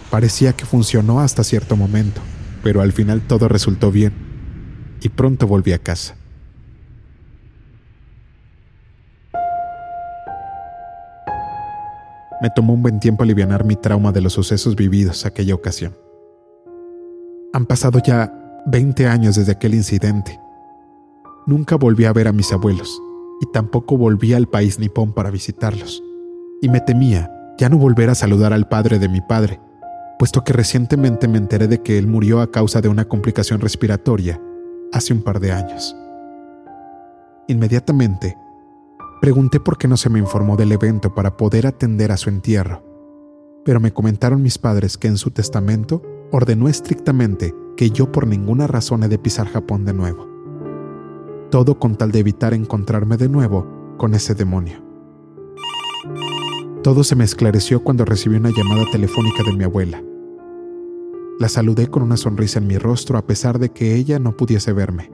Parecía 0.09 0.53
que 0.53 0.65
funcionó 0.65 1.19
hasta 1.19 1.43
cierto 1.43 1.75
momento, 1.75 2.21
pero 2.63 2.79
al 2.79 2.93
final 2.93 3.19
todo 3.19 3.49
resultó 3.49 3.91
bien, 3.91 4.13
y 5.01 5.09
pronto 5.09 5.45
volví 5.45 5.73
a 5.73 5.79
casa. 5.79 6.15
Me 12.41 12.49
tomó 12.49 12.73
un 12.73 12.81
buen 12.81 12.99
tiempo 12.99 13.23
aliviar 13.23 13.65
mi 13.65 13.75
trauma 13.75 14.11
de 14.11 14.21
los 14.21 14.33
sucesos 14.33 14.75
vividos 14.75 15.25
aquella 15.25 15.55
ocasión. 15.55 15.93
Han 17.53 17.65
pasado 17.65 17.99
ya 17.99 18.61
20 18.67 19.07
años 19.07 19.35
desde 19.35 19.51
aquel 19.51 19.73
incidente. 19.73 20.39
Nunca 21.45 21.75
volví 21.75 22.05
a 22.05 22.13
ver 22.13 22.27
a 22.27 22.31
mis 22.31 22.53
abuelos, 22.53 23.01
y 23.41 23.51
tampoco 23.51 23.97
volví 23.97 24.33
al 24.33 24.47
país 24.47 24.79
nipón 24.79 25.13
para 25.13 25.31
visitarlos. 25.31 26.03
Y 26.61 26.69
me 26.69 26.79
temía 26.79 27.31
ya 27.57 27.67
no 27.67 27.77
volver 27.77 28.09
a 28.09 28.15
saludar 28.15 28.53
al 28.53 28.67
padre 28.67 28.99
de 28.99 29.09
mi 29.09 29.19
padre, 29.19 29.59
puesto 30.17 30.43
que 30.43 30.53
recientemente 30.53 31.27
me 31.27 31.37
enteré 31.37 31.67
de 31.67 31.81
que 31.81 31.97
él 31.97 32.07
murió 32.07 32.41
a 32.41 32.51
causa 32.51 32.79
de 32.81 32.87
una 32.87 33.05
complicación 33.05 33.59
respiratoria 33.59 34.39
hace 34.93 35.13
un 35.13 35.21
par 35.21 35.39
de 35.39 35.51
años. 35.51 35.95
Inmediatamente, 37.47 38.37
pregunté 39.19 39.59
por 39.59 39.77
qué 39.77 39.87
no 39.87 39.97
se 39.97 40.09
me 40.09 40.19
informó 40.19 40.55
del 40.55 40.71
evento 40.71 41.13
para 41.13 41.35
poder 41.37 41.67
atender 41.67 42.11
a 42.11 42.17
su 42.17 42.29
entierro, 42.29 42.83
pero 43.65 43.79
me 43.79 43.91
comentaron 43.91 44.41
mis 44.41 44.57
padres 44.57 44.97
que 44.97 45.07
en 45.07 45.17
su 45.17 45.31
testamento 45.31 46.01
ordenó 46.31 46.67
estrictamente 46.67 47.53
que 47.75 47.89
yo 47.89 48.11
por 48.11 48.27
ninguna 48.27 48.67
razón 48.67 49.03
he 49.03 49.07
de 49.07 49.19
pisar 49.19 49.47
Japón 49.47 49.85
de 49.85 49.93
nuevo. 49.93 50.27
Todo 51.49 51.79
con 51.79 51.95
tal 51.95 52.11
de 52.11 52.19
evitar 52.19 52.53
encontrarme 52.53 53.17
de 53.17 53.29
nuevo 53.29 53.95
con 53.97 54.13
ese 54.13 54.35
demonio. 54.35 54.83
Todo 56.83 57.03
se 57.03 57.15
me 57.15 57.23
esclareció 57.23 57.83
cuando 57.83 58.05
recibí 58.05 58.37
una 58.37 58.51
llamada 58.51 58.85
telefónica 58.91 59.43
de 59.43 59.53
mi 59.53 59.63
abuela. 59.63 60.01
La 61.39 61.49
saludé 61.49 61.87
con 61.87 62.03
una 62.03 62.17
sonrisa 62.17 62.59
en 62.59 62.67
mi 62.67 62.77
rostro 62.77 63.17
a 63.17 63.25
pesar 63.25 63.59
de 63.59 63.69
que 63.69 63.95
ella 63.95 64.19
no 64.19 64.35
pudiese 64.35 64.73
verme. 64.73 65.11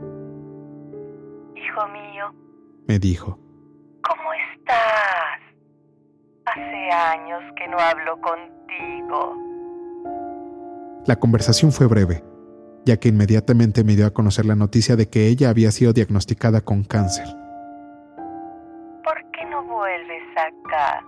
Hijo 1.55 1.87
mío, 1.87 2.33
Me 2.87 2.99
dijo, 2.99 3.39
Hace 6.85 6.93
años 6.93 7.41
que 7.55 7.67
no 7.67 7.79
hablo 7.79 8.19
contigo. 8.21 9.35
La 11.07 11.15
conversación 11.15 11.71
fue 11.71 11.87
breve, 11.87 12.23
ya 12.85 12.97
que 12.97 13.09
inmediatamente 13.09 13.83
me 13.83 13.95
dio 13.95 14.05
a 14.05 14.11
conocer 14.11 14.45
la 14.45 14.55
noticia 14.55 14.95
de 14.95 15.09
que 15.09 15.27
ella 15.27 15.49
había 15.49 15.71
sido 15.71 15.93
diagnosticada 15.93 16.61
con 16.61 16.83
cáncer. 16.83 17.25
¿Por 19.03 19.31
qué 19.31 19.45
no 19.49 19.63
vuelves 19.63 20.23
acá? 20.37 21.01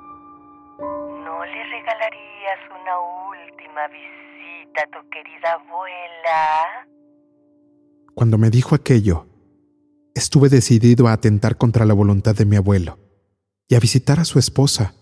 ¿No 0.80 1.46
le 1.46 1.63
regalarías 1.63 2.60
una 2.70 3.00
última 3.30 3.88
visita 3.88 4.84
a 4.84 5.00
tu 5.00 5.10
querida 5.10 5.54
abuela? 5.54 6.88
Cuando 8.16 8.40
me 8.40 8.50
dijo 8.50 8.74
aquello, 8.74 9.28
estuve 10.16 10.50
decidido 10.50 11.08
a 11.08 11.13
atentar 11.13 11.58
contra 11.58 11.86
la 11.86 11.94
voluntad 11.94 12.36
de 12.36 12.46
mi 12.46 12.56
abuelo 12.56 12.98
y 13.68 13.76
a 13.76 13.80
visitar 13.80 14.20
a 14.20 14.26
su 14.26 14.40
esposa. 14.40 14.97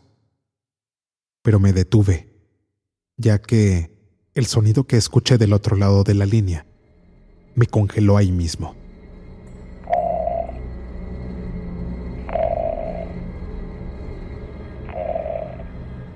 Pero 1.45 1.59
me 1.59 1.73
detuve, 1.73 2.27
ya 3.17 3.37
que 3.37 3.91
el 4.33 4.47
sonido 4.47 4.85
que 4.85 4.97
escuché 4.97 5.37
del 5.37 5.53
otro 5.53 5.77
lado 5.77 6.03
de 6.03 6.15
la 6.15 6.25
línea 6.25 6.65
me 7.53 7.67
congeló 7.67 8.17
ahí 8.17 8.31
mismo. 8.31 8.73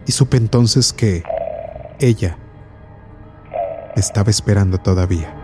Y 0.08 0.12
supe 0.12 0.38
entonces 0.38 0.92
que 0.92 1.22
ella 2.00 2.40
me 3.96 4.00
estaba 4.02 4.32
esperando 4.32 4.80
todavía. 4.80 5.39